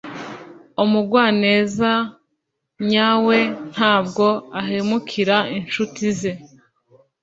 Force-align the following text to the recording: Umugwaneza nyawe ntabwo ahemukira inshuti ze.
Umugwaneza 0.83 1.91
nyawe 2.89 3.37
ntabwo 3.71 4.25
ahemukira 4.59 5.37
inshuti 5.57 6.03
ze. 6.19 6.31